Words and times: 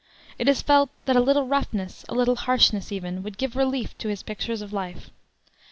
It 0.39 0.47
is 0.49 0.63
felt 0.63 0.89
that 1.05 1.15
a 1.15 1.19
little 1.19 1.45
roughness, 1.45 2.03
a 2.09 2.15
little 2.15 2.35
harshness, 2.35 2.91
even, 2.91 3.21
would 3.21 3.37
give 3.37 3.55
relief 3.55 3.95
to 3.99 4.07
his 4.07 4.23
pictures 4.23 4.63
of 4.63 4.73
life. 4.73 5.11